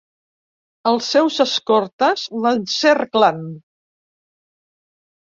Els 0.91 1.09
seus 1.15 1.35
escortes 1.43 2.23
l'encerclen. 2.45 3.43